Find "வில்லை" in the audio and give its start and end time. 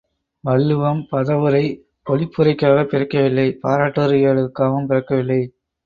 5.15-5.41